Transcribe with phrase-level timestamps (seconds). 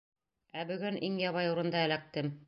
[0.61, 0.97] Ә бөгөн...
[1.09, 1.85] иң ябай урында...
[1.91, 2.33] эләктем!